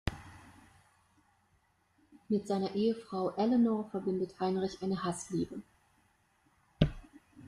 Mit 2.27 2.47
seiner 2.47 2.73
Ehefrau 2.73 3.35
Eleanor 3.35 3.87
verbindet 3.91 4.39
Heinrich 4.39 4.81
eine 4.81 5.03
Hassliebe. 5.03 5.61